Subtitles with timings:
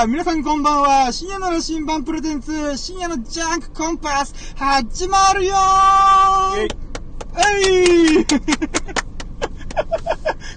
[0.00, 1.12] は、皆さんこんばんは。
[1.12, 6.68] 深夜の新版プレゼンツ、深夜のジャンクコンパス、始まるよー
[7.58, 8.24] えい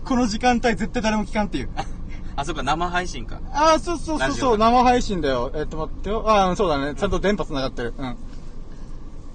[0.06, 1.70] この時間帯絶対誰も聞かんっていう。
[2.38, 3.42] あ、そっか、生配信か。
[3.52, 5.52] あー、そうそうそうそう、ラ生配信だよ。
[5.54, 6.24] えっと、待ってよ。
[6.26, 6.96] あー、そうだね。
[6.96, 7.94] ちゃんと電波繋がってる。
[7.98, 8.16] うん。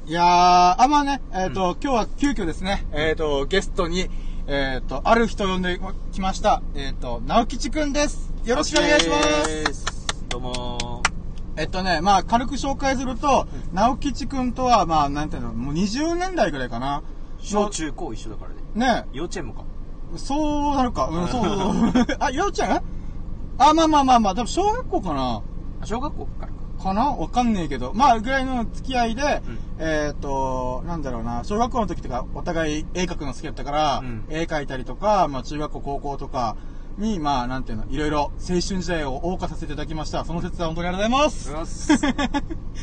[0.07, 4.09] いやー、あ、まあね、えっ、と、今日は急遽ですね、えっ、と、ゲストに、
[4.47, 5.79] えっ、と、ある人呼んで
[6.13, 6.63] きました。
[6.75, 8.33] えっ、と、直吉くんです。
[8.47, 9.17] よろしくお願いしま
[9.75, 9.98] す。
[10.29, 10.31] す。
[10.31, 11.03] どうも
[11.57, 17.03] えっとね、まあ、軽く紹介すると、直吉くんとは、まあ、なんていうの、もう20年代ぐらいかな。
[17.41, 18.51] 小中高一緒だから
[18.87, 19.03] ね。
[19.03, 19.65] ね、幼稚園もか。
[20.17, 21.09] そうなるか。
[21.09, 21.59] うん、そうそう
[21.93, 22.07] そう。
[22.21, 22.81] あ、幼稚園？
[23.59, 25.43] あ、まあまあまあまあ、多分小学校かな。
[25.81, 26.85] あ小学校からか。
[26.85, 27.11] かな？
[27.13, 27.93] わかんねえけど。
[27.93, 36.57] まあ、ぐらいの付き合いで、うんえっ、と、なんだろうな、小学校の時とか、お互い絵描くの好きだったから、うん絵描いたりとか、まあ、中学校、高校とか
[36.99, 40.25] に、まあ、なんていうの、いろいろ青春時代を謳歌させていただきました。
[40.25, 41.53] その説は本当にありがとうございます。
[41.53, 42.01] うっす。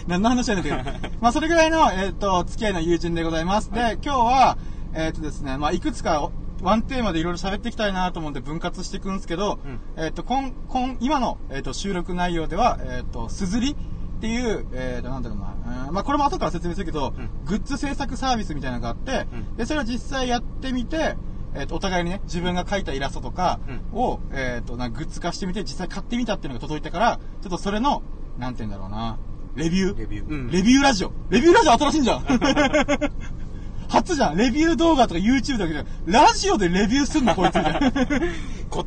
[0.08, 0.76] 何の話なんだけど。
[1.22, 3.72] まあ、それぐらいの、えっ、と、付き合いの友人でございます。
[3.72, 4.58] で、今日は、
[4.94, 6.30] えっ、とですね、まあ、いくつか、
[6.62, 13.76] ワンテーマでいろいろ喋っていきたいなと思って分割していくんですけど、うんえっ、と、こん、こん、今の、えっ、と、収録内容では、えっ、と、すずりっ
[14.22, 21.16] ていう、えっ、と、なんだろうな、うんまあ、これも後から説明するけど、うんグッズ制作サービスみたいなのがあって、うんで、それを実際やってみて、
[21.56, 23.60] えっ、と、お互いにね、自分が描いたイラストとか
[23.94, 28.04] を、えっ、と、なグッズ化してみて、実際買ってみたっていうのが届いたから、ちょっとそれの、
[28.38, 29.18] なんて言うんだろうな、
[29.56, 30.00] レビュー？
[30.00, 30.30] レビュー。
[30.30, 31.12] うんレビューラジオ。
[31.30, 32.26] レビューラジオ新しいんじゃん。
[33.88, 34.38] 初じゃん。
[34.38, 37.80] レビュー動画とか YouTube だけで、ラジオでレビューすんのこいつみたいな。
[37.80, 37.92] 言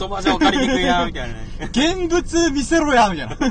[0.09, 1.47] 葉じゃ分かりにくいな、みたいなね。
[1.71, 3.37] 現物見せろやみたいな。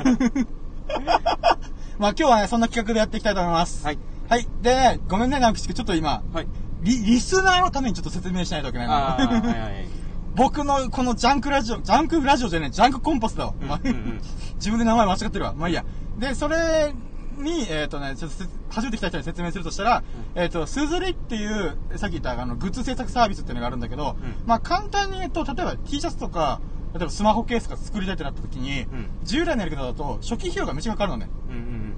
[1.98, 3.84] まあ今日はね、そんな企画でやっていきたいと思います。
[3.84, 3.98] はい。
[4.28, 4.46] はい。
[4.62, 5.74] でね、ごめんね、直吉君。
[5.74, 6.46] ちょっと今、はい。
[6.82, 8.94] リ、リスナーのためにちょっと説明しないといけないな。
[8.94, 9.24] はい
[9.60, 9.88] はい。
[10.34, 13.54] 僕のこのジャンクラジオ、ジャンクラジオじゃねえ、ジャンクコンパスだわ。
[13.60, 14.20] うんまあうんうん
[14.54, 15.54] 自分で名前間違ってるわ。
[15.54, 15.84] まあいいや。
[16.18, 16.92] で、それ
[17.38, 20.02] に、えっ、とね、ちょっとせ初めて来た人に説明するとしたら、
[20.34, 26.60] えっ、と、すずりっていう、さっき言ったあの、グッズ制作サービスっていうのがあるんだけど、うんまあ簡単に言うと、例えば T シャツとか、
[26.92, 28.88] 例えばスマホケースとか作りたいってなった時に、ん
[29.22, 31.28] 従来のやり方だと初期費用がめっちゃかかるのね。
[31.48, 31.94] うんうん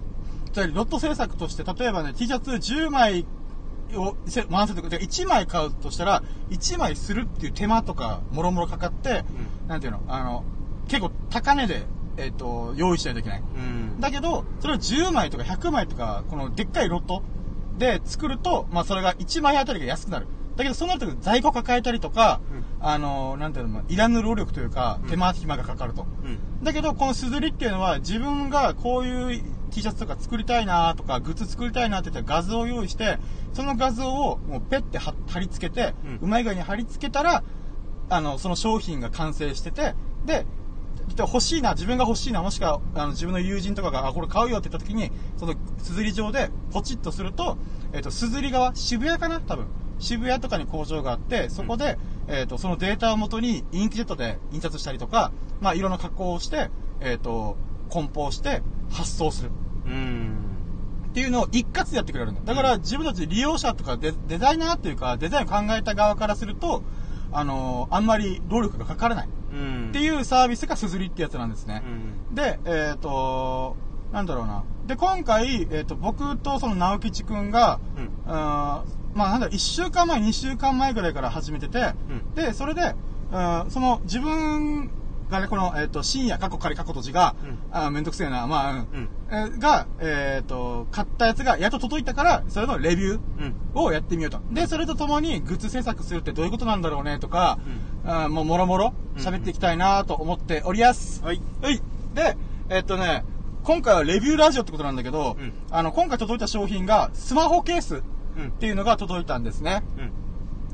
[0.52, 3.24] つまりロット制作として、例えばね、T シャツ10枚
[3.96, 9.24] を、せワンセットで1枚買うとしたら、1枚するっていう手間とか、もろもろかかって、
[9.68, 10.44] なんていうの、あの、
[10.88, 11.86] 結構高値で、
[12.16, 13.40] えっ、と、用意しないといけない。
[13.40, 13.60] うん。
[13.94, 14.00] うん。
[14.00, 17.22] だけど、それを10枚とか100枚とか、このでっかいロット
[17.78, 20.26] で作ると、まあそれが1枚あたりが安くなる。
[20.56, 22.40] だけど、そうなると在庫抱えたりとか、
[22.80, 26.06] あの、なんていうの、いらぬ労力というか、手間暇がかかると。
[26.24, 26.64] うん。
[26.64, 33.18] だけど、このすずりっていうのは、自分がこういう T シャツとか作りたいなとか、グッズ作りたいなって言ったら画像を用意して、
[33.52, 37.42] その画像をもうペッて貼貼り付けて、ううんまい具合に貼り付けたら、
[38.08, 39.94] あの、その商品が完成してて、
[40.24, 40.44] で、
[41.18, 47.58] 欲しいな、自分が欲しいな、もしくは、あの、自分の友人とかが、あ、これ買うよって言った時に、その、すずり上でポチッとすると、
[47.92, 49.66] えっ、と、すずり側、渋谷かな多分。
[49.98, 51.98] 渋谷とかに工場があって、そこで、
[52.28, 56.70] えっ、と、そのデータをもとに、インクジェットで印刷したりとか、まあ、色の加工をして、
[57.00, 57.56] えっ、と、
[57.90, 59.50] 梱包して、発送する。
[59.86, 60.36] うん。
[61.10, 62.40] っていうのを一括でやってくれるんだ。
[62.44, 66.82] だから自分たち利用者とかデデザイナーっていうか、デザインを考えた側からすると、
[67.32, 69.28] あのあんまり労力がかからない。
[69.52, 69.88] うん。
[69.90, 71.82] っていうサービスがすずりってやつなんですね
[72.30, 72.32] う。
[72.32, 72.34] ん。
[72.34, 73.76] で、えっ、と、
[74.12, 74.64] なんだろうな。
[74.86, 78.10] で、今回、えっ、と、僕とその直吉くんが、うん。
[78.26, 82.94] あーまあなんだろう、1週間前、2週間前ぐらいから始めてて、うんで、それで、
[83.32, 84.90] うんその自分
[85.30, 89.08] がね、この、えっ、と、深夜、過去仮過去閉じが、うんあーめんどくせえな、まあ、うんうん。
[89.30, 93.54] えーが、えっ、と、買ったやつがやっと届いたから、それのレビューうん。
[93.74, 94.40] をやってみようと。
[94.52, 97.58] で、それとともにグッズ制作するってどういうことなんだろうねとか、
[98.04, 101.22] あーもうもろもろ喋っていきたいなと思っておりやす。
[101.22, 101.40] はい。
[101.62, 101.80] はい。
[102.14, 102.36] で、
[102.68, 103.24] えっとね、
[103.62, 108.00] 今回はレビューラジオってことなんだけど、うんあの、今回届いた商品がスマホケースっ
[108.36, 108.50] うん。
[108.52, 109.82] ていうのが届いたんですね。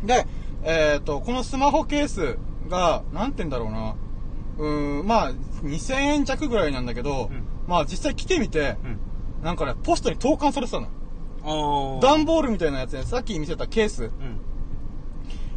[0.03, 0.07] うん。
[0.07, 0.27] で、
[0.63, 2.39] えっ、と、このスマホケース
[2.69, 3.95] が、なんて言うんだろうな。
[4.59, 8.99] うーん、まあ、2000円弱ぐらいなんだけど、うんまあ実際来てみて、うん。
[9.43, 10.89] なんかね、ポストに投函されてたの。
[12.01, 14.05] 段ボールみたいなやつで、さっき見せたケース。
[14.05, 14.11] うん。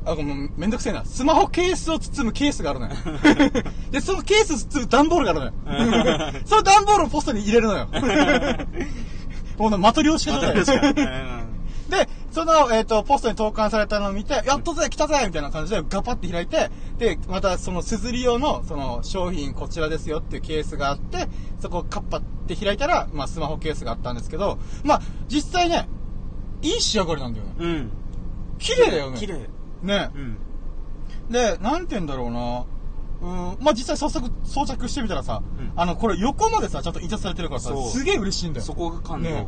[0.06, 1.06] あ、もうめんどくせえな。
[1.06, 2.94] スマホケースを包むケースがあるのよ。
[3.92, 6.34] で、そのケースを包む段ボールがあるのよ。
[6.46, 7.88] その段ボールをポストに入れるのよ。
[9.58, 10.96] もうな、マトリョーシカ状態確かに。
[11.90, 21.28] で、その、えっ、と、ポストに投函されたのを見て、やっとぜ、来たぜみたいな感じでガパって開いて、で、またそのすずり用の、その商品こちらですよっていうケースがあって、
[21.60, 25.88] そこをカッパって開いたら、まあスマホケースがあったんですけど、まあ実際ね、
[26.62, 27.56] いい仕上がりなんだよね。
[27.58, 27.92] うん。
[28.60, 29.18] 綺麗だよね。
[29.18, 29.50] 綺麗。
[29.82, 30.18] ねう。
[30.18, 30.38] ん。
[31.30, 32.66] で、なんて言うんだろうな。
[33.22, 38.66] うん、まあ実際早速装着してみたらさ、うんあの、これ横までさ、ちゃんと印刷されてるからさすげえ嬉しいんだよ。
[38.66, 39.30] そこが感動。
[39.30, 39.48] ね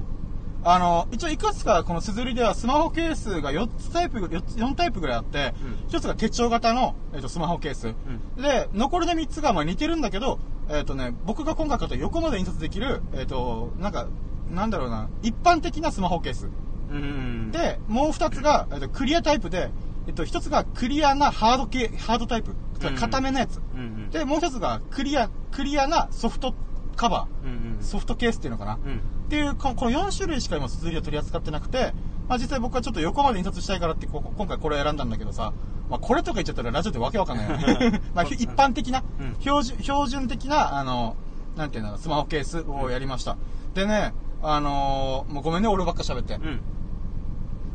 [0.64, 7.88] あの、一応いくつかこのすずりではスマホケースが4つタイプ、4, つ4タイプぐらいあって、うん1つが手帳型の、えっとスマホケース。
[7.88, 14.08] うんで、残りの3つがまあ似てるんだけど、えっ、とね、僕が今回買った横まで印刷できる、えっ、と、なんか、
[14.52, 16.48] なんだろうな、一般的なスマホケース。
[16.92, 17.52] うん。
[17.52, 19.72] で、もう2つが、えっとクリアタイプで、
[20.08, 22.52] えっと、1つがクリアなハード系、ハードタイプ。
[22.52, 23.62] うん固めのやつ。
[23.76, 24.10] うんうん。
[24.10, 26.56] で、もう1つがクリア、クリアなソフト
[27.02, 27.84] カバうんうんー。
[27.84, 28.76] ソフトケースっていうのかな？
[28.76, 28.80] うん。
[28.80, 31.94] っていう、ここの4種類しか今、綴りを取り扱ってなくて、
[32.30, 35.52] まあ実際僕はちょっと横まで印刷したいからって、ここ今回これを選んだんだけどさ、
[35.90, 38.02] まあこれとか言っちゃったらラジオでわけわかんないよね。
[38.14, 41.16] まあ一般的な、うん標準、標準的な、あの、
[41.58, 43.36] なんていうの、スマホケースをやりました。
[43.74, 44.14] でね、
[44.44, 46.36] あのーもうごめんね、俺ばっか喋って。
[46.36, 46.60] うん。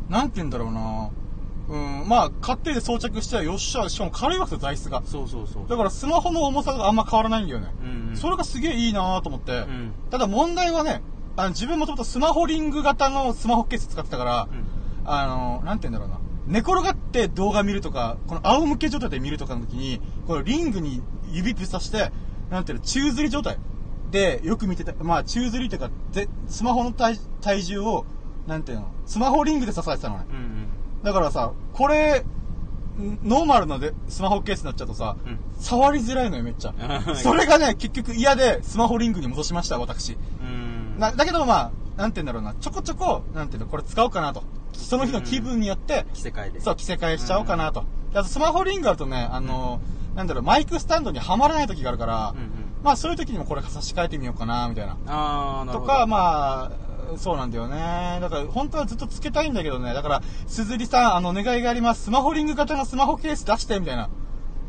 [0.08, 1.10] なんて言うんだろうな
[1.68, 5.02] うん、まあ、買ってで装着して、よっしゃ、しかも軽いわけですよ、材質が。
[5.04, 5.68] そうそうそう。
[5.68, 7.74] だからスマホの重さがあんま変わらないんだよね。
[7.82, 8.16] うんうん。
[8.16, 9.52] それがすげえいいなと思って。
[9.52, 9.92] うん。
[10.10, 11.02] ただ問題はね、
[11.36, 15.10] あの自分もともとスマホリング型のスマホケース使ってたから、うん。
[15.10, 16.20] あの、なんて言うんだろうな。
[16.46, 21.02] 寝転がって動画見るとか、この仰向け状態で見るとかの時に、このリングに
[21.32, 22.12] 指ぶっ刺して、
[22.50, 23.58] なんていうの、宙吊り状態
[24.12, 28.06] でよく見てた、まあ宙吊りというか、でスマホの体体重を、
[28.46, 30.26] なんていうの、スマホリングで支えてたのね。
[30.30, 30.55] うん
[31.06, 32.24] だからさ、これ、ん
[33.22, 35.38] ノーマルのでスマホケースになっちゃうとさ、うん。
[35.56, 36.74] 触りづらいのよ、めっちゃ
[37.06, 37.12] う。
[37.12, 40.18] ん それがね、結局嫌で、スマホリングに戻しました、私。
[40.40, 40.98] うん。
[40.98, 44.42] なだけどまあ、なんて言うんだろうな、ちょこちょこ、なんていうの、これ使おうかなと。
[44.72, 46.60] その日の気分によって、着せ替えで。
[46.60, 47.84] そう、着せ替えしちゃおうかなと。
[48.12, 49.80] であと、スマホリングあるとね、あの、
[50.16, 52.50] なんだろう、マイクスタンドにはまらない時があるから、うんうん。
[52.82, 54.96] まあそういう時にもこれ差し替えてみようかな、みたいな。
[55.06, 55.92] あー、なるほど。
[55.92, 56.85] とか、まあ、
[57.16, 58.18] そうなんだよね。
[58.20, 59.94] だから、本当はずっとつけたいんだけどね。
[59.94, 62.04] だから、鈴木さん、あの、お願いがあります。
[62.04, 64.06] スマホリング型のスマホケース出して、みたいな。
[64.06, 64.08] っ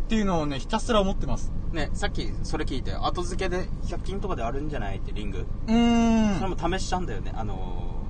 [0.10, 1.52] ていうのをね、ひたすら思ってます。
[1.74, 5.46] ね、さっきそれ聞いて、後付けで100均とかであるんじゃないってリング。
[5.68, 6.40] うーん。
[6.40, 7.34] それも試したんだよね。
[7.36, 8.06] あの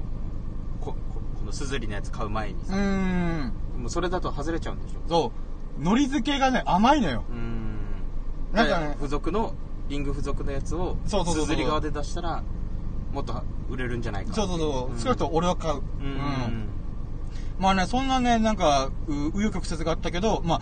[0.80, 0.98] ー、こ、こ
[1.40, 2.76] このすずりのやつ買う前にさ。
[2.76, 3.54] うーん。
[3.78, 5.00] もうそれだと外れちゃうんでしょ。
[5.10, 5.32] そ
[5.80, 5.82] う。
[5.82, 7.24] 海苔付けがね、甘いのよ。
[7.30, 7.78] うーん。
[8.54, 9.56] なんかねで付属の、
[9.90, 12.44] リング付属のやつを、そうそうそうそうすずり側で出したら、
[13.14, 14.34] もっと売れるんじゃないか。
[14.34, 14.96] そうそうそう。
[14.96, 15.76] ん少なくとも俺は買う。
[15.76, 15.82] うん。
[15.82, 16.70] うん。
[17.60, 20.62] まあね、そんなね、なんか、う、紆余曲折があったけど、まあ、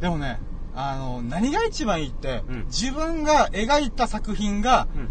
[0.00, 0.38] でもね、
[0.74, 5.08] あの、何が一番いいって、うん自分が描いた作品がうん。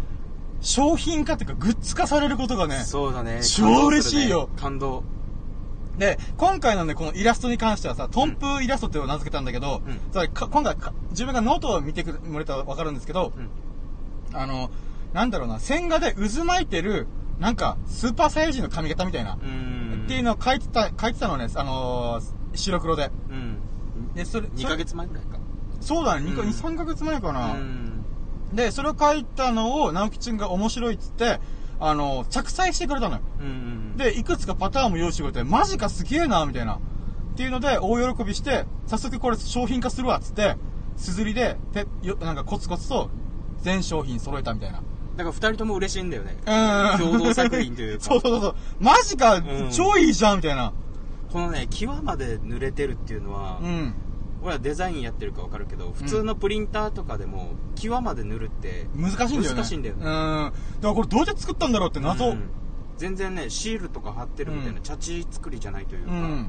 [0.60, 3.40] 商品化っていうかグッズ化されることがね、そうだね。
[3.42, 5.04] 超嬉しいよ感動
[5.98, 10.00] で、今回のね、このイラストに関してはさ、トンプイラストって名付けたんだけど、うん
[10.50, 13.50] 今回か、自分がノートを見てくれたらわかるんですけどす、るね。
[14.34, 14.70] あの、
[15.16, 17.06] なんだろうな、線画で渦巻いてる、
[17.40, 19.36] なんか、スーパーサイヤ人の髪型みたいな。
[19.36, 19.38] っ
[20.06, 22.24] ていうのを書いてた、書いてたのね、あのー
[22.54, 23.10] 白黒で。
[23.30, 24.12] うん。
[24.14, 25.38] で、それ、2ヶ月前ぐらいか。
[25.80, 28.04] そうだね、2, うん3ヶ月前かうな、ん。
[28.52, 31.40] で、それを書いたのを、直樹ちんが面白いっつって、
[31.80, 33.22] あの、着彩してくれたのよ。
[33.40, 33.48] うんう
[33.94, 33.96] ん。
[33.96, 36.74] で、いくつかパターンも用意してくれて、マジかすげえな、みたいな。
[36.74, 36.78] っ
[37.36, 40.56] ていうので、大喜びして、早速これ商品化するわ、っつって、
[40.98, 43.08] すずりで、てよなんかコツコツと、
[43.62, 44.82] 全商品揃えたみたいな。
[45.16, 46.36] だから二人とも嬉しいんだよね。
[46.46, 46.98] うん。
[46.98, 48.54] 共同作品というか そうそうそう。
[48.80, 50.72] マジか、うん超いいじゃん、みたいな。
[51.32, 53.94] このね、際まで濡れてるっていうのは、うん。
[54.42, 59.56] 俺はデザインやってるか分かるけど、普通のプリンターとかでも、際まで塗るって、難しいんだよね。
[59.56, 60.10] 難しいんだよねうん。
[60.10, 60.52] だか
[60.88, 62.28] らこれどうやって作ったんだろうって謎。
[62.28, 62.50] うん
[62.98, 66.48] 全然ね、シールとか貼ってるみたいな、うんチャチ作りじゃないというか、うん。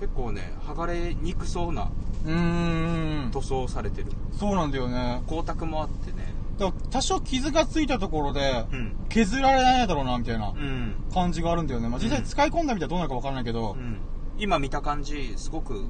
[0.00, 1.90] 結構ね、剥がれにくそうな
[2.24, 3.30] うーん。
[3.30, 4.10] 塗装されてる。
[4.38, 5.22] そうなんだよね。
[5.28, 6.21] 光沢もあってね。
[6.70, 8.94] 多少傷がついたところで、うん。
[9.08, 10.94] 削られないだろうな、みたいなうん。
[11.12, 11.88] 感じがあるんだよね。
[11.88, 13.96] まあ、実際使い込んだみたいなどうなるかわからないけどう、ん。
[14.38, 15.84] 今見た感じ、すごく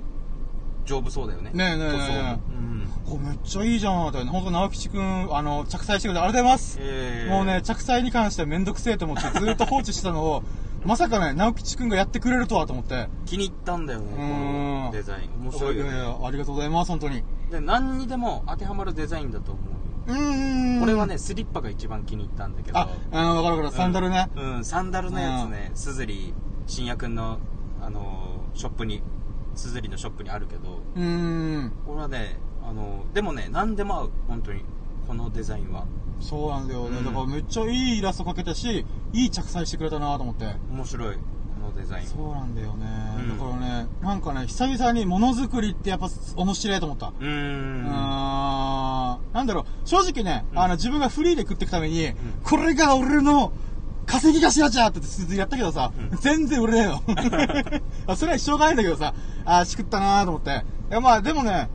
[0.85, 1.51] 丈夫そうだよね。
[1.53, 2.53] ねえねえねえ。
[3.05, 4.31] これめっちゃいいじゃん、みたいな。
[4.33, 6.79] 本当直吉くん、あの、着彩してくれてありがとうございます。
[6.81, 10.43] えーもうね、、着彩に関してはめんどくせえと思ってずっと放置してたのを、
[10.85, 13.09] まさかね、直吉くんがやってくれるとはと思って。
[13.27, 15.43] 気に入ったんだよね、こうんのデザイン。
[15.45, 15.91] 面白いよね。
[15.93, 17.23] ありがとうございます、本当に。
[17.51, 19.71] で、何にでも当てはまるデザインだと思うよ。
[20.07, 20.81] うーん。
[20.81, 22.79] これはね、、スリッパが一番気に入ったんだけど。
[22.79, 23.71] あ、うん、わかるわかる。
[23.71, 24.31] サンダルね。
[24.37, 26.35] うん、うんサンダルのやつね、すずり、
[26.67, 27.39] 深夜くんの、
[27.81, 29.03] あのーショップに、
[29.55, 31.73] すずりのショップにあるけど、うーん。
[31.87, 34.65] これはね、あのーでもね、何でも合う、本当に。
[35.07, 35.87] このデザインは。
[36.21, 36.99] そうなんだよね。
[36.99, 40.55] うんだからめっちゃいいイラスト描けたし、いい着彩してくれたなと思って。
[40.71, 41.21] 面白い、こ
[41.75, 42.07] のデザイン。
[42.07, 42.87] そうなんだよね。
[43.19, 47.09] うんだからね、なんかね、久々にものづくりってやっぱ面白いと思った。
[47.09, 47.89] うーん。
[47.91, 52.15] あーなんだろう、正直ね、うんあの、自分がフリーで食っていくために、ん
[52.45, 53.53] これが俺の
[54.07, 55.01] 稼ぎ頭じゃって
[55.37, 57.03] やったけどさ、うん全然売れねえの。
[58.07, 59.15] あそれはしょうがないんだけどさ、
[59.45, 60.65] あーしくったなーと思って。
[60.91, 61.69] いやまあでもね、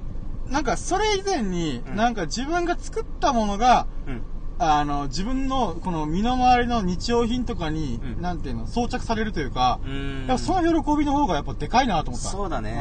[0.49, 4.21] なんかそれ以前に、うんなんか自分が作ったものが、うん
[4.59, 9.79] あの、自分のこの身の回りの日用品とかに、うんなんていうの、装着されるというか、
[10.27, 12.29] やっぱその喜びの方がやっぱでかいなと思った。
[12.29, 12.71] そうだね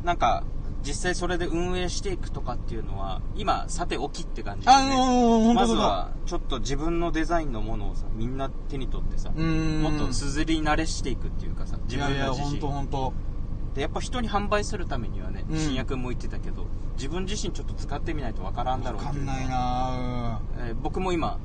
[0.00, 0.06] うん。
[0.06, 0.44] なんか
[0.84, 5.54] 実際それで運営していくとかっていうのは今さておきって感じで、ね。
[5.54, 9.82] まずはちょっと自分のデザインのものをさみんな手に取ってさうーん。
[9.82, 13.31] もっとすずり慣れしていくっていうかさ自いやいや、分たち自身本当本当
[13.74, 21.38] でやっぱ人に販売するためにはね、うん新薬も言ってたけど自分自身ちょっと使ってみないとわからんだろうっていうわかんないなえー僕も今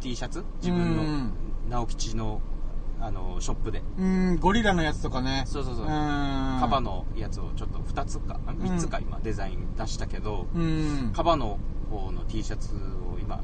[0.00, 0.44] T シャツ？
[0.60, 1.32] 自分のうん
[1.70, 2.40] 直吉の
[3.00, 5.44] あのショップでうーん、ゴリラのやつとかね。
[5.46, 5.86] そうそうそう。
[5.86, 11.12] カバのやつをちょっと2つか3つか今デザイン出したけど、うん。
[11.14, 11.58] カバの
[11.90, 13.40] 方の T シャツを今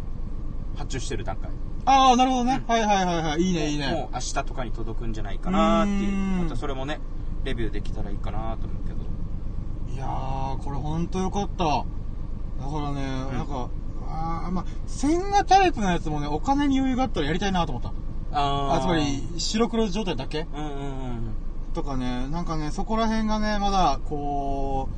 [0.74, 1.50] 発注してる段階
[1.84, 2.64] ああ、なるほどね。
[2.66, 3.42] うんはいはいはいはい。
[3.42, 4.08] いいね、いいもね。
[4.10, 6.98] う明日とかに届くんじゃないかなっていううんまたそれもね
[7.44, 9.04] レビューできたらいいかなと思うけど。
[9.94, 11.64] いやー、これほんとよかった。
[11.64, 11.84] だか
[12.80, 13.36] らね、ん。
[13.36, 13.68] なんか、
[14.06, 17.92] あーまあ、線画タイプのやつもね、お金に余裕があったらやりたいなと思った。
[18.32, 19.04] ああ、つまり、
[19.38, 20.46] 白黒状態だけ？
[20.54, 21.34] うんうんうん
[21.74, 24.88] とかね、なんかね、そこら辺がね、まだ、こ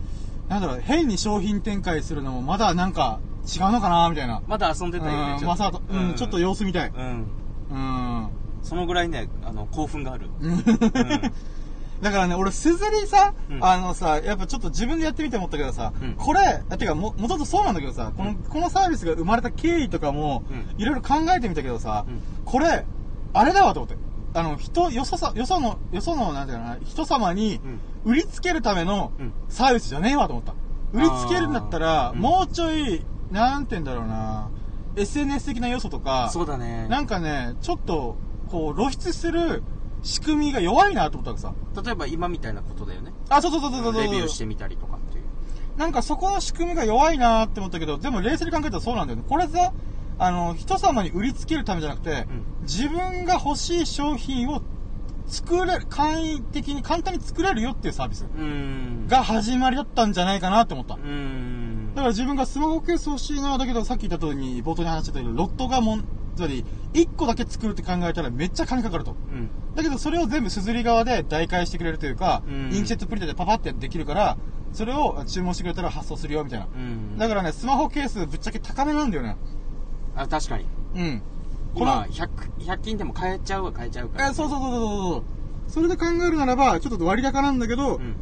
[0.46, 4.42] う、なんだろう、変に商品展開するのも、まだなんか、違うのかなみたいな。
[4.46, 5.46] まだ遊んでたよねうん、ちょっと。
[5.46, 6.92] まさと、うん、ちょっと様子見たい。
[6.94, 7.26] うん。
[7.70, 8.28] うん。
[8.62, 10.28] そのぐらいねあの興奮がある。
[10.40, 10.52] うん。
[10.52, 10.60] うん
[12.00, 13.64] だからね、俺、すずりさ、うん。
[13.64, 16.14] あのさ、やっぱちょっと自分でやってみて思ったけどさ、うん。
[16.14, 20.80] これ、あてかも、もともとそうなんだけどさ、この、このサービスが生まれた経緯とかも、うん。
[20.80, 22.20] いろいろ考えてみたけどさ、うん。
[22.44, 22.84] これ、
[23.32, 23.96] あれだわと思って。
[24.34, 27.60] あの、人、よそさ、よその、よその、なんていうかな、人様に
[28.04, 29.32] うん、売りつけるためのうん。
[29.48, 30.54] サービスじゃねえわと思った。
[30.92, 32.20] 売りつけるんだったら、あーうん。
[32.20, 34.50] もうちょい、なんて言うんだろうな、
[34.96, 36.86] SNS 的な要素とか、そうだね。
[36.88, 38.16] なんかね、ちょっと、
[38.50, 39.62] こう、露出する
[40.02, 41.82] 仕組みが弱いなと思ったわけさ。
[41.82, 44.02] 例えば今みたいなことだよねあ、そうそうそうそうそう。
[44.02, 45.24] レビューしてみたりとかっていう
[45.76, 49.24] なんかそこの仕組みが弱いなって思ったけど、でも冷静に考えたらそうなんだよね。
[49.28, 49.72] これさ、
[50.18, 54.60] あの、人様に売りつけるためじゃなくて、うん自分が欲しい商品を
[55.28, 58.26] 作れる、簡易的に簡単に作れるよっていうサービス
[59.08, 60.94] が始まりだったんじゃないかなって思った。
[60.96, 61.06] だか
[62.02, 66.04] ら自分がスマホケース欲しいなだけど、さっき言った通りに、冒頭に話してたけど、ロットがもん、
[66.36, 69.12] つまり、1個だけ作るって考えたらめっちゃ金かかると。
[69.12, 74.38] うんだけどそれを全部すずり側で代替してくれるというか、うんインクジェットプリンターでパパってできるから、
[74.72, 76.66] それを注文してくれたら発送するよみたいな。
[76.66, 79.36] うんだからね、スマホケースぶっちゃけ高めなんだよね。
[80.14, 80.64] あ確かに
[80.94, 81.22] うん。
[81.74, 82.28] こ今の、100,
[82.58, 85.22] 100均でも買えちゃうは買えちゃうからえ、そうそうそうそうそう。
[85.68, 88.14] それで考えるならば、ちょっと割高なんだけど、うん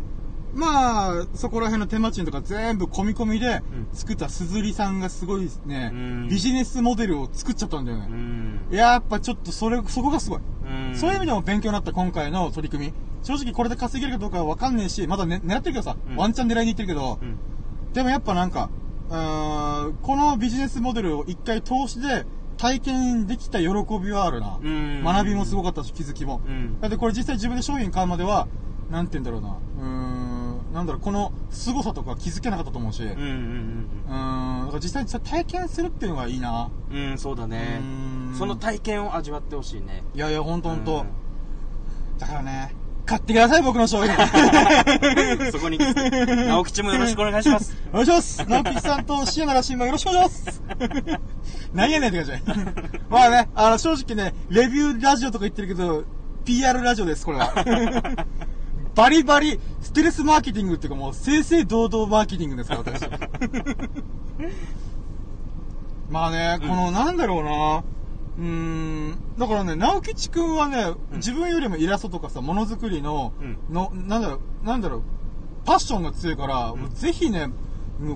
[0.54, 8.06] まあ、そこら辺の手間賃とか全部込み込みでうん作ったすずりさんがすごいね、うんビジネスモデルを作っちゃったんだようね。
[8.06, 10.40] んやっぱちょっとそれ、そこがすごい。
[10.40, 12.92] うんそういう意味でも勉強になった今回の取り組み。
[13.22, 17.36] 正直これで稼げるかどうかはわかんねえし、まだ、ね、狙ってるけどさ、うんワンチャン狙いに行ってるけど、うん
[17.92, 18.70] でもやっぱなんか、
[19.08, 23.66] うーんこのビジネスモデルを一回通しで体験できた喜
[24.02, 24.58] びはあるな。
[24.62, 26.40] うん学びもすごかったし、気づきも。
[26.46, 28.46] うんだってこれ実際自分で商品買うまでは、
[28.90, 29.56] なんて言うんだろうな。
[30.74, 33.26] なんだろう、この凄さとか気づけなかったと思うし、うーん、うん
[34.08, 36.68] うんだから実際に体験するっていうのがいいな。
[36.90, 37.84] うんうんそうだねう
[38.34, 42.18] んその体験を味わってほしいねいやいや、ほんとほんとうん。
[42.18, 42.74] だからね、
[43.06, 44.12] 買ってください、僕の商品。
[45.52, 50.62] そこに直吉もよろしくお願いしますお願いします直樹さんとシエナらしんばよろしくお願いします
[51.72, 52.42] 何やねんって感じ。
[53.08, 56.02] まあね、あの、正直ね、レビューラジオとか言ってるけど、
[56.44, 57.54] PR ラジオです、これは。
[58.94, 63.08] バリバリ、ステルスマーケティングっていうかもう、正々堂々マーケティングですから、私。
[66.10, 67.82] まあね、この、なんだろうな、
[68.38, 70.82] うーん、だからね、直吉くんはね、
[71.12, 75.02] うん自分よりもイラストとかさ、ものづくりの、うんの、なんだろう、なんだろう、
[75.64, 77.50] パッションが強いから、んもうぜひね、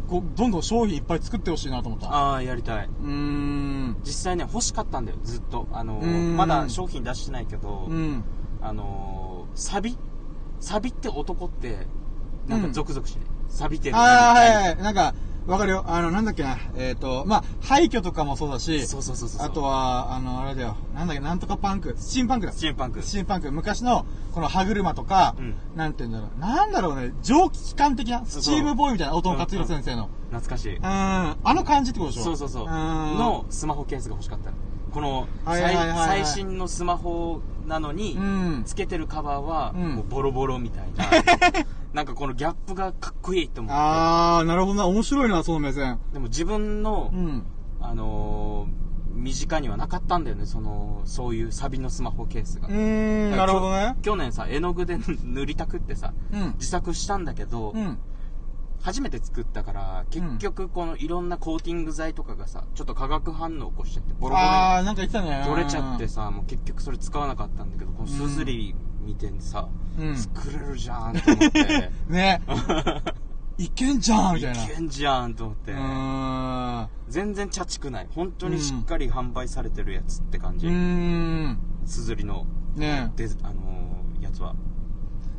[0.09, 2.13] こうどんどん商品いっぱい作ってほしいなと思った。
[2.13, 3.97] ああやりたいうーん。
[4.05, 8.25] 実際ね欲しかったんだよずっとあのうんまだ商品出してないけど、うん。
[8.61, 9.97] あのーサビ
[10.61, 11.87] サビって男って
[12.49, 14.83] なんかゾクゾクしね、サビてるああ、はい何はい。
[14.83, 15.15] なんか、
[15.47, 15.85] わかるよ。
[15.87, 16.59] あの、なんだっけな。
[16.77, 20.77] えっ、と、まあ、廃墟とかもそうだし、そうそうそうそうあとは、あの、あれだよ。
[20.95, 21.95] なんだっけ、なんとかパンク。
[21.99, 22.53] スチームパンクだ。
[22.53, 23.51] スチームパンクスチームパンク。
[23.53, 26.41] 昔の、この歯車とか、うんなんて言うんだろう。
[26.41, 27.13] なんだろうね。
[27.23, 30.09] 蒸気機関的な、スチームボーイみたいな、大友克洋先生の。
[30.31, 30.83] 懐かしいうん。
[30.85, 32.25] あの感じってことでしょ？
[32.25, 34.57] そうそうそううんのスマホケースが欲しかったの
[34.93, 38.63] このはい最,、はいはいはい最新のスマホなのに、うん。
[38.65, 41.05] つけてるカバーはうんもうボロボロみたいな、
[41.93, 44.87] なんかこのギャップがかっこいいって思ってあー、なるほどな。
[44.87, 45.99] 面白いな、その目線。
[46.13, 47.45] でも自分の、うん。
[47.81, 53.97] あのー身近にはなかったんだよねそのそういうサビのスマホケースが、うなるほどね。
[54.03, 56.55] 去年さ絵の具で塗りたくってさうん。
[56.59, 57.99] 自作したんだけど、うん。
[58.81, 65.41] 初めて作ったから結局このいろんなコーティング剤とかがさちょっと化学反応起こしちゃってボロボロあー、なんか言ってたね。
[65.41, 69.69] に取れちゃってさもう結局それ使わなかったんだけどこのすずり見てさ、
[69.99, 72.41] うん作れるじゃんと思って ね。
[73.59, 74.65] いけんじゃんみたいな。
[74.65, 75.73] いけんじゃんと思って。
[77.09, 80.69] 全然チャチくない本当にしっかり販売されてるやつって感じ。
[81.91, 84.55] すずりのねであのーやつは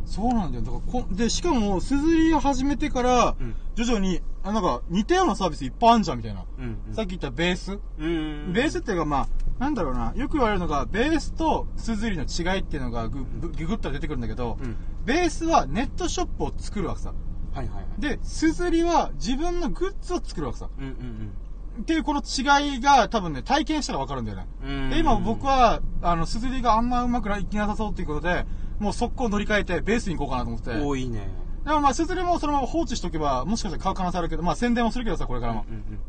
[0.10, 0.64] そうなんだよ。
[0.64, 6.46] だからこ、で、しかも、すずりを始めてからうん、徐々に、あ、なんか、似たようなサービスいっぱいあんじゃん、みたいな。
[6.58, 9.28] うん、うん、さっき言ったベースうんベースっていうか、まあ、
[9.60, 14.76] なんだろうな、よく言われるのが、ベースとすずりの違いっていうのがぐ、ぐぐぐっと出てくるんだけど、うん
[15.06, 17.14] ベースはネットショップを作るわけさ。
[17.54, 20.70] はいはいはいで、すずりは自分のグッズを作るわけさ。
[20.78, 21.32] うんうん
[21.80, 24.48] っていうこの違いが多分ね、体験したらわかるんだよね。
[24.64, 28.46] うんうんで、今僕は、あの、すずりがあんまうまくいきなさそうっていうことで、
[28.80, 30.72] もう速攻乗り換えてベースに行こうかなと思って。
[30.72, 31.28] 多いね
[31.66, 35.66] でもまあ、すずりもそのまま放置しとけば、もしかしたら買う可能性あるけど、まあ宣伝もするけどさ、これからも。
[35.70, 36.00] うんうん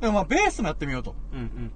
[0.00, 1.14] でもまあ、ベースもやってみようと。
[1.32, 1.72] うんうんうん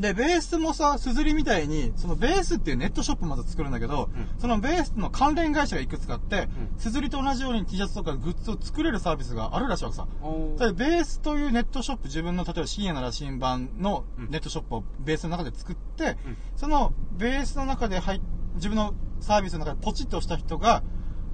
[0.00, 10.06] で、ベースもさ、すずりみたいに、そのベースっていうネットショップまず作るんだけど、うんそのベースの関連会社がいくつかあって、うんすずりと同じように T シャツとかグッズを作れるサービスがあるらしいわけさ。
[10.22, 18.20] おーそれベースというネットショップ、自分の例えば深夜なら新版のネットショップをベースの中で作って、うんそのベースの中で入っ
[18.54, 20.82] 自分のサービスの中でポチッと押した人が、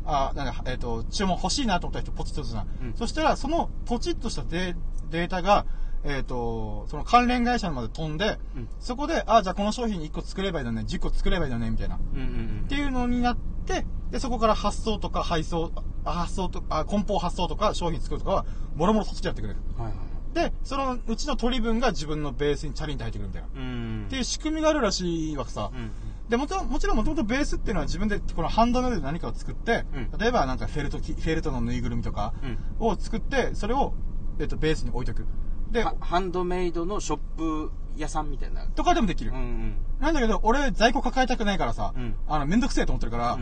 [0.04, 2.88] あ、なんだ、えっ、と、注文欲しいなと思った人ポチッと押すじゃん。
[2.88, 4.74] うんそしたら、そのポチッとしたデ
[5.10, 5.66] データが、
[6.04, 11.96] えっ、と、その関連会社まで飛んで、うんそこで、あ、じゃあこの商品1個作ればいいのね、10個作ればいいのね、みたいな。
[11.96, 15.72] っうんうんうんていうのになって、で、そこから発送とか配送、
[16.04, 18.46] あ発送とあ、梱包発送とか商品作るとかは、
[18.76, 19.60] もろもろそっちでやってくれる。
[19.76, 19.94] はいはい
[20.34, 23.48] で、そのうちの取り分が自分のベースにチャリンと入ってくるみたいな。
[23.48, 25.70] っうんていう仕組みがあるらしいわけさ。
[25.72, 25.90] うん
[26.28, 30.18] で、もちろん、もちろんもともとベースっていうのは自分でこのハンドメイドで何かを作って、うん。
[30.18, 32.86] 例えばなんかフェルトき、フェルトのぬいぐるみとかうん。
[32.86, 33.94] を作って、それを、
[34.38, 35.26] えっと、ベースに置いとく。
[35.70, 38.66] で、はハンドメイドのショップ屋さんみたいな。
[38.66, 39.30] とかでもできる。
[39.30, 39.76] うんうん。
[40.00, 42.14] なんだけど、俺在庫抱えたくないからさ、うん。
[42.26, 43.38] あの、めんどくせえと思ってるから、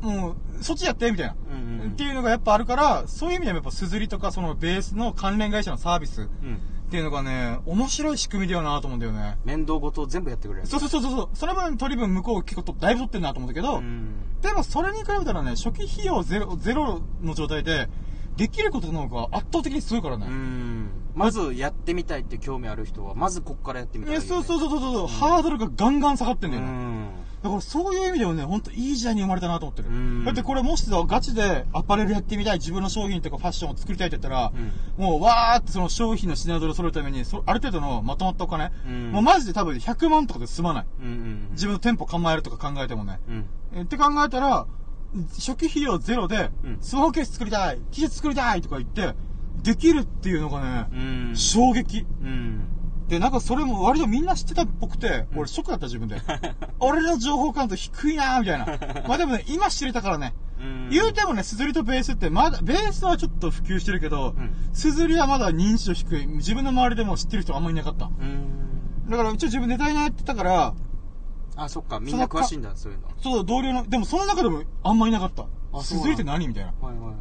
[0.00, 1.34] もう、そっちやって、みたいな。
[1.50, 1.90] うんうんうん。
[1.92, 9.38] っていうのがやっぱあるから、そういう意味でもやっぱすずりとかそのベースの関連会社のサービスっうんていうのがね、面白い仕組みだよなと思うんだよね。
[9.44, 11.28] 面倒ごと全部やってくれるそうそうそうそう。
[11.34, 17.88] その分取り分向こう結構とだいぶ取ってるなと思うんだけど、うんでもそれに比べたらね、初期費用ゼロゼロの状態で、
[18.36, 20.26] できることの方が圧倒的にすごいからね。
[20.28, 27.10] うんまずやってみたいって興味ある人はまずこっからやってみたらいねえそうそうそうそうそう、ハードルがガンガン下がってんだよね。
[27.38, 29.88] うんだからそういう意味でもね、ほんといい時代に生まれたなと思ってる。
[29.88, 34.52] うんだってこれもしさ、ガチでアパレルやってみたい、自分の商品とかファッションを作りたいって言ったら、
[34.96, 40.86] もうわーってその商品の品揃えを揃えるために、そある程度のまとまったお金、うんもうマジで多分100万とかで済まない。
[41.00, 43.20] うんうん自分の店舗構えるとか考えてもね。
[43.28, 44.66] うんえって考えたら、
[45.38, 49.14] 初期費用ゼロでうん、スマホケース作りたい、T シャツ作りたいとか言って、
[49.62, 52.06] できるっていうのがね、うん衝撃。
[52.22, 52.60] うん
[53.08, 56.20] で、なんかそれも割とみんな知ってたっぽくて、俺ショックだった自分で。
[56.78, 58.66] 俺の情報感度低いなーみたいな。
[59.08, 60.34] まあでもね、今知れたからね。
[60.60, 66.26] うん言うてもね、スズリとベースってまだ、ベースはちょっと普及してるけどうん、スズリはまだ認知度低い。
[66.26, 68.06] 自分の周りでも知ってる人あんまりいなかった。
[68.06, 68.58] うん
[69.08, 70.74] だから一応自分デザイナーやってたから、
[71.56, 75.46] あそっかみんな詳しいんだそういうのそう、同僚の、でもその中でもあんまいなかった。
[75.72, 76.46] あスズリって何？
[76.46, 76.72] みたいな。
[76.80, 77.14] はいはいはい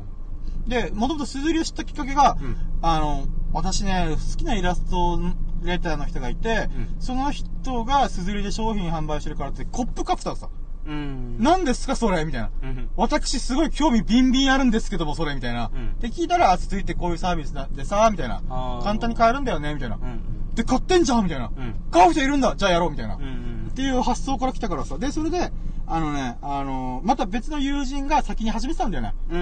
[0.68, 5.20] で、もともとスズリを知ったきっかけが、うんあの、私ね、好きなイラスト
[5.64, 10.50] レーターの人がいて、うんその人がスズリで商品販売してるからって、コップカプターさ、
[10.86, 12.50] うん何ですかそれみたいな。
[12.64, 15.70] うん私すごい興味ビンビンあるんですけども、それみたいな。
[15.74, 18.84] うんで、聞いたら、あ、続いてこういうサービスだでさ、みたいなあー。
[18.84, 19.96] 簡単に買えるんだよね、みたいな。
[19.96, 21.52] うんで、買ってんじゃんみたいな。
[21.56, 23.16] うん買う人いるんだじゃあやろうみたいな。
[23.16, 24.98] うんうんっていう発想から来たからさ。
[24.98, 25.52] で、それで、
[25.86, 29.14] あのね、あのまた別の友人が先に始めてたんだよね。
[29.30, 29.40] うん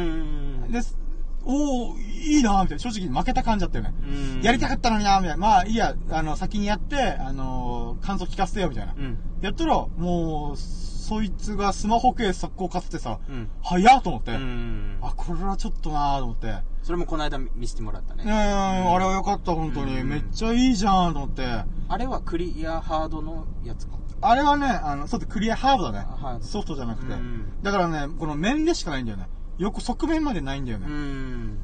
[0.65, 0.82] うんで、
[1.45, 2.79] おー、いいなみたいな。
[2.79, 3.93] 正直負けた感じだったよね。
[4.36, 5.38] うんやりたかったのになみたいな。
[5.38, 8.93] まあ、いいや、あの、先にやって、あの感想聞かせてよ、みたいな。
[8.97, 14.31] うんやったら、もう、そいつがスマホケース速攻買ってさ、うん早っと思って。
[14.31, 16.55] うんあ、これはちょっとなーと思って。
[16.81, 19.99] それもこの間見せてもらったねねえ、あれはよかった、本当に。
[19.99, 21.45] うんめっちゃいいじゃん、と思って。
[21.88, 26.08] あれはクリアハードのやつかあれはね、あの、そうでクリアハードだね
[26.41, 27.62] ソフトじゃなくてうん。
[27.62, 29.27] だからね、この面でしかないんだよね。
[29.58, 30.88] 横、側面までないんだよね。
[30.88, 31.58] ん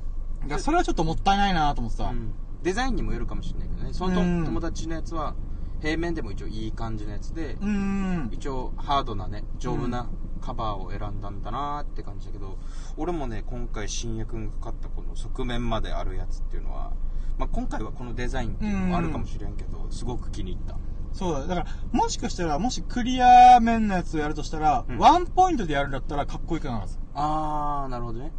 [0.43, 2.09] だからそれはちょっともったいないなと思ってさ。
[2.11, 5.33] うんデザインにもよるかもしれないけどねそのうん友達のやつは
[5.81, 8.29] 平面でも一応いい感じのやつでうーん。
[8.31, 10.07] 一応ハードなね丈夫な
[10.41, 12.59] カバーを選んだんだなーって感じだけど
[12.97, 16.91] 俺もね今回新也君が買ったこの側面まであるやつっていうのは、
[17.39, 20.77] まあ、今回はこのデザインっていうのもあるかもしれんけどすごく気に入った
[21.13, 21.47] そうだ。
[21.47, 26.85] だから、もしかしたら、もしクリア面のやつをやるとしたら、うんワンポイントでやるんだったらかっこいいかな。
[27.13, 28.31] あーなるほどね。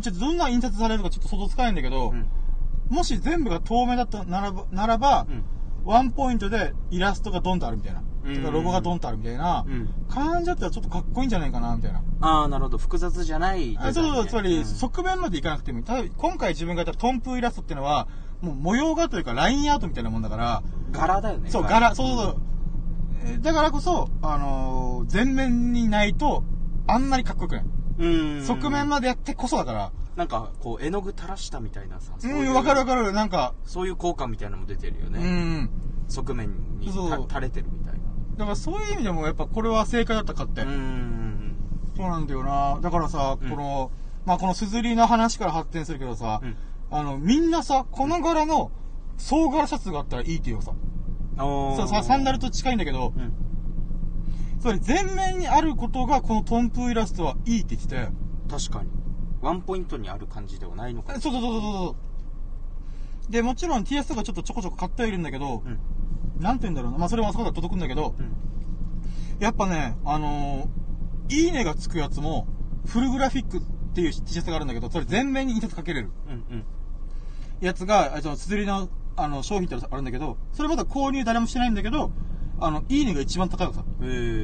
[0.00, 2.26] ちょっとどんな印刷されるかちょっと想像つかないんだけど、うん。
[2.88, 5.44] もし全部が透明だったならば、ならば、うん。
[5.84, 8.02] ワンポイントでイラストがドンとあるみたいな。
[8.24, 8.36] うん。
[8.36, 9.64] とかロゴがドンとあるみたいな。
[9.66, 9.88] うん。
[10.08, 12.02] 感じだったらちょっとかっこいいんじゃないかな、みたいな。
[12.22, 12.78] ああなるほど。
[12.78, 13.88] 複雑じゃないデザインね。
[13.88, 15.84] あそうそう、つまり、うん側面までいかなくてもいい。
[15.84, 18.08] ただ今回自分がやったトンプイラストっていうのは、
[18.40, 22.36] もう模様画というかラインアートみたいなもんだから、柄だよねそう、柄、そうそうそう。
[23.26, 26.44] えーだからこそ、あのー全面にないと、
[26.86, 27.64] あんなにかっこよくない。
[27.98, 28.06] う
[28.40, 29.92] ん側面までやってこそだから。
[30.16, 33.12] なんかこう絵の具垂らしたみたいなさそういううん、わかるわかる。
[33.12, 35.70] なんか、そういう効果みたいなのも出てるようね、ん。
[36.08, 37.94] 側面に垂れてるみたい
[38.36, 40.64] だからそういう意味でもやっぱこれは正解だったかって。
[40.64, 41.56] なうん
[41.96, 42.78] そうなんだよな。
[42.80, 43.90] だからさ、うんこの、
[44.24, 46.56] まあこのすずりの話から発展するけどさ、うん
[46.90, 48.70] あの、みんなさ、この柄の
[49.16, 50.72] 総柄シャツがあったらいいって言うよさ。
[51.88, 53.32] さ、サンダルと近いんだけど、うん
[54.64, 58.08] つまり全面にあることがこのトンプイラストはいいって言ってて、
[58.50, 58.88] 確かに。
[59.42, 61.20] ワンポイントにある感じではないのか。
[61.20, 61.96] そうそうそうそうそ
[63.28, 63.30] う。
[63.30, 65.78] で、もちろん TS とかちょっとちょこちょこ買ってはいるんだけど、うん。
[66.42, 66.98] なんて言うんだろうな。
[66.98, 68.32] まあそれもあそこから届くんだけど、うん。
[69.38, 72.46] やっぱね、あのーいいねがつくやつも、
[72.86, 73.60] フルグラフィックっ
[73.94, 76.10] ていう T シャツがあるんだけど、それ全面に印刷かけれる。
[76.26, 76.64] うんうん。
[77.60, 82.12] やつが、あその、すずりの、あの、商品ってあるんだけど、それまだ購入誰もしてないんだけど、
[82.60, 83.84] あの、いいねが一番高いのさ。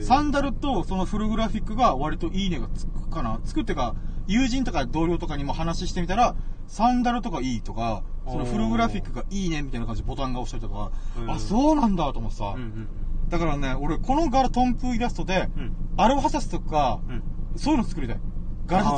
[0.02, 3.40] サンダルとそのフルグラフィックが割といいねがつくかな。
[3.44, 3.94] つくっていうか、
[4.26, 6.34] 友人とか同僚とかにも話してみたら、
[6.66, 12.54] サンダルとかいいとか、そのフルグラフィックがいいねみたいな感じでボタンが押したりとか、うんあ、そうなんだと思ってさ。
[12.56, 12.88] うんうん
[13.30, 17.22] だからね、俺この柄トンプイラストで、うんアロハシャツとか、うん
[17.56, 18.20] そういうの作りたい。
[18.66, 18.90] 柄シ。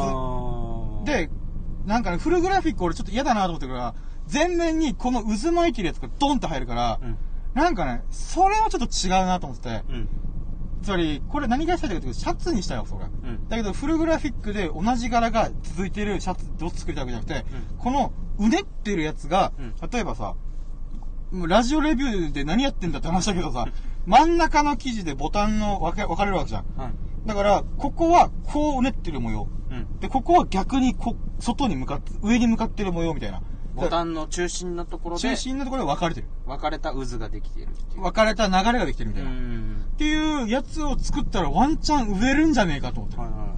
[1.05, 1.31] で、
[1.85, 3.95] なんかね、フルグラフィック俺ちょっと嫌だなと思ってるから、
[4.27, 7.19] 全面にこの渦巻いてるやつがドンって入るから、うん
[7.55, 10.09] なんかね、それはちょっと違うなと思ってて、うん
[10.83, 13.05] つまり、これ何がしたいかというと、シャツにしたいわ、それ。
[13.05, 20.35] うんだけど、フルグラフィックで同じ柄が続いてるシャツを作りたいわけじゃなくて、うんこのうねってるやつが、うん例えばさ、
[21.31, 23.67] もうラジオレビューで何やってんだって話だけどさ、
[24.07, 26.65] 真ん中の生地でボタンの分け分かれるわけじゃん。
[26.77, 26.93] はい
[27.25, 29.47] だから、ここはこううねってる模様。
[29.71, 33.43] うんで、ここは逆にこ、外に向かって、上に向かってる模様みたいな。
[33.75, 36.27] ボタンの中心のところで中心のところで分かれてる。
[36.47, 39.31] 分かれた渦ができているっていう分かれた流れができてるみたいな。
[39.31, 43.23] っんていうやつを作ったらワンチャン植えるんじゃねえかと思ってる。
[43.23, 43.53] はいはいはい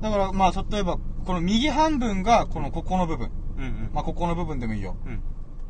[0.00, 3.30] だから、まあ、例えば、この右半分が、このここの部分。
[3.58, 4.96] うんうんまあ、ここの部分でもいいよ。
[5.06, 5.22] うん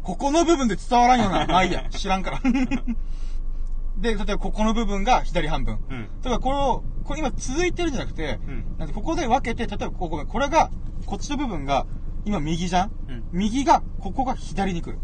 [0.02, 1.46] ここの部分で伝わらんよな。
[1.46, 1.84] まあいいや。
[1.90, 2.40] 知らんから。
[3.98, 5.78] で、例えばここの部分が左半分。
[5.90, 10.70] うんだからこの、これ今続いてるんじゃなくて、うんなんでここで分けて、例えばこここれが、
[11.04, 11.86] こっちの部分が、
[12.24, 14.98] 今右じゃん、うん右が、ここが左に来る。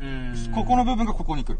[0.00, 1.58] うんここの部分がここに来る。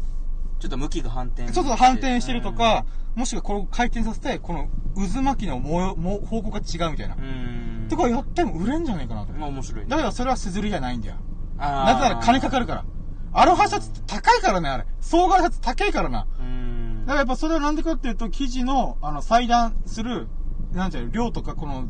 [0.59, 2.85] ちょっと向きが反転そうそう、反転してるとか、
[3.15, 7.15] もしくはこれを回転させて、この渦巻きの模様、も方向が違うみたいな。
[7.15, 9.33] うんとかやっても売れんじゃないかなと。
[9.33, 11.15] まあ面白いねだけどそれはすずりじゃないんだよ。
[11.57, 12.85] あーなぜなら金かかるから。
[13.33, 14.85] アロハシャツって高いからね、あれ。
[14.99, 16.27] 総柄シャツ高いからな。
[16.39, 20.27] うんだからやっぱそれはなんでかっていうと、生地の、あの、裁断する、
[20.73, 21.87] なんていうの、量とか、この、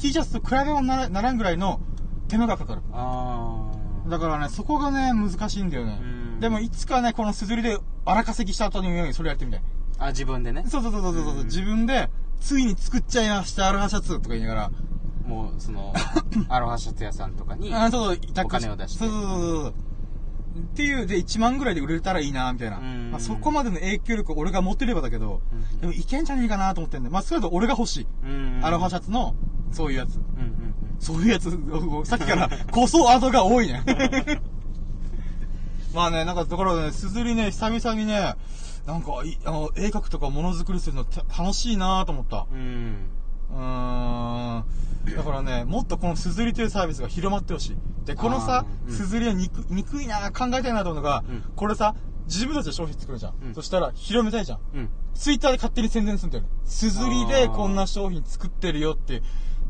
[0.00, 1.80] T シャツと比べもならならんぐらいの
[2.28, 2.82] 手間がかかる。
[4.08, 6.04] だからね、そこがね、難しいんだよねう
[6.36, 6.40] ん。
[6.40, 9.62] でも、いつかね、このすずりで荒稼ぎした後に言うようにそれやってみたい。
[9.98, 12.08] あ自分でねそうそうそうそうそう、うん自分で、
[12.40, 14.70] ついに作っちゃいました、アロハシャツとか言いながら。
[15.26, 15.92] もうその
[16.48, 19.30] アロハシャツ屋さんとかにあそうそう、委託お金を出してそうそうそう
[19.64, 19.74] そう。
[20.58, 22.78] っていう、で、1万ぐらいで売れたらいいな、みたいな。
[22.78, 28.06] うんまあ、そこまでの影響力俺が持ってればだけど、うんでもいけんじゃねえかなと思ってんで、まあ、それだと俺が欲しい。
[28.24, 29.34] うんアロハシャツの、
[29.70, 30.16] そういうやつ。
[30.16, 31.50] うんうんそういうやつ、
[32.04, 33.82] さっきから、こそアドが多いね。
[35.94, 38.34] まあね、なんか、だからね、すずりね、久々にね、
[38.86, 42.46] なんか、いあの、絵描くとかものづくりするのた楽しいなと思った。
[42.52, 43.08] うん
[43.50, 44.64] うーん。
[45.16, 47.76] だからね、もっとこのすずりというサービスが広まってほしい。
[48.04, 51.94] で、このさすずりはにく、にくいな考えたいなと思うのが、うんこれさ、
[52.26, 53.34] 自分たちで商品作るじゃん。
[53.42, 54.58] うんそしたら、広めたいじゃん。
[54.74, 56.50] うんツイッターで勝手に宣伝するんだよね。
[56.64, 59.22] すずりでこんな商品作ってるよって。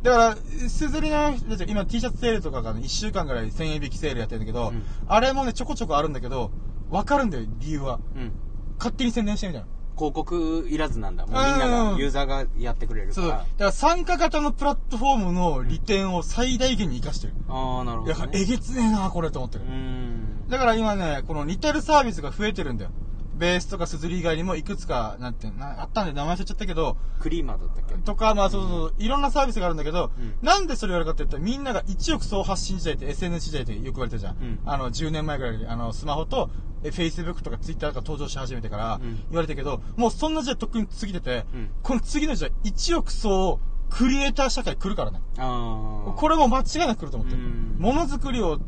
[0.02, 0.36] だから、
[0.68, 1.34] すずりの、
[1.66, 6.50] 今 T シャツセールとかがね、1週間ぐらい1000円引きセールやってるんだけど、うんあれもね、ちょこちょこあるんだけど、
[6.90, 7.98] わかるんだよ、理由は。
[8.16, 8.32] うん
[8.78, 9.68] 勝手に宣伝してみたいな。
[9.96, 13.24] 広告いらずなんだもうみんなうんがユーザーがやってくれるそう。
[13.26, 17.34] だからから参加型のプラットフォームの利点を最大限に活かしてる。
[17.48, 19.66] ああなるほど、だから、ね、えげつねえな、これと思ってるう。
[19.66, 22.92] んだから今ね、この似てるサービスが増えてるんだよ。
[23.38, 27.94] ベースとかスズリ以外にもいくつか、なんて、なあったんで名前忘れちゃったけど、クリーマーだったっけ？
[28.04, 34.36] とか、まあそうそういろんなサービスがあるんだけど、うんなんでそれをやるかって言ったら、みんなが一億総発信時代って SNS 時代ってよく言われてるじゃん。
[34.36, 36.50] うんあの、10年前ぐらいに、あの、スマホと、
[36.84, 45.20] え Facebook とか Twitter が登場し始めてからうん言われてるけど、もうそんな時代とっくに過ぎてて、うんこの次の時代、1億総クリエイター社会来るからね。
[45.38, 46.12] ああ。
[46.12, 47.76] これも間違いなく来ると思ってるうん。
[47.78, 48.58] ものづくりを、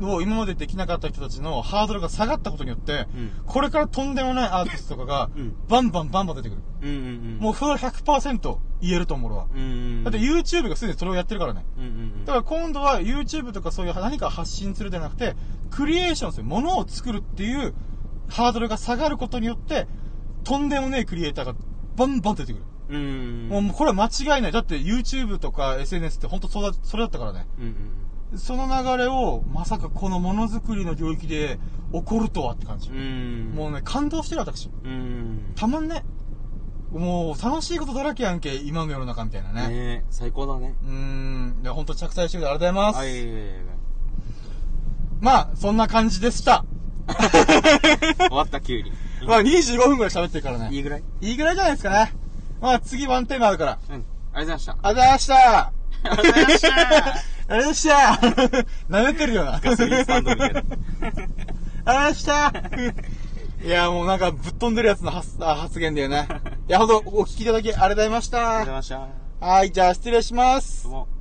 [0.00, 6.62] を今までできなかった人たちのハードルが下がったことによって、うんこれからとんでもないアーティストとかがうん、バンバンバンバン出てくる。
[6.82, 7.38] うんうんうん。
[7.40, 9.46] もうそれは100%言えると思うわ。
[9.52, 9.64] うんう
[10.00, 10.04] ん。
[10.04, 11.64] だって YouTube がすでにそれをやってるからね。
[11.76, 12.24] うんうんうん。
[12.24, 15.34] だから今度は YouTube とかそういう何か発信するじゃなくて、
[15.70, 17.74] クリエーションする、ものを作るっていう
[18.28, 19.86] ハードルが下がることによって、
[20.44, 21.54] とんでもねえクリエイターが
[21.96, 22.64] バンバン出てくる。
[22.90, 23.48] うんうん。
[23.48, 24.52] もうもうこれは間違いない。
[24.52, 27.46] だって YouTube とか SNS って本当そうだ、それだったからね。
[27.58, 27.74] うんうん
[28.36, 31.58] その流れを、まさかこのものづくりの領域で
[31.92, 32.90] 起こるとはって感じ。
[32.90, 32.96] うん。
[32.96, 33.52] うん。
[33.54, 34.70] もうね、感動してる私。
[34.84, 35.52] うん。
[35.56, 36.04] たまんね。
[36.92, 39.68] もう楽しいことだらけやんけ、今の世の中みたいなね。
[39.68, 40.74] ねえ、最高だね。
[40.84, 41.60] うーん。
[41.62, 42.98] いや、ほんと着彩してくれてありがとうございます。
[42.98, 43.64] はい、
[45.20, 46.64] まあ、そんな感じでした。
[47.10, 48.92] 終わった、急に。
[49.26, 50.68] まあ、25分くらい喋ってるからね。
[50.72, 51.02] いいぐらい？
[51.20, 52.12] いいぐらいじゃないですかね。
[52.60, 53.78] まあ、次ワンテーマあるから。
[53.90, 53.94] うん。
[53.94, 54.72] ありがとうございました。
[54.72, 55.79] ありがとうございました。
[56.02, 57.94] ありがとうございましたありがとうございました。
[58.88, 59.60] 舐めてるよな。
[59.60, 60.60] ガソリンスタンドみたいな。
[60.60, 61.26] ありがとう
[61.84, 62.52] ございました。
[63.62, 66.28] いや、もうなんかぶっ飛んでるやつの発あ発言だよね。
[66.68, 68.38] いや、ほんと、お聞きいただきありがとうございました。
[68.38, 68.88] ありがとうございまし
[69.40, 69.46] た。
[69.46, 70.92] はい、じゃあ失礼しますどう。
[70.92, 71.19] も。